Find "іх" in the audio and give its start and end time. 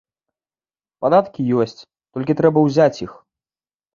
3.09-3.13